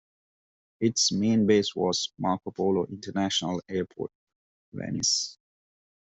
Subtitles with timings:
[0.79, 4.09] Its main base was Marco Polo International Airport,
[4.73, 5.37] Venice.